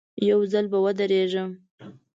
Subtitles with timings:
[0.29, 1.49] یو ځل به ورېږدم.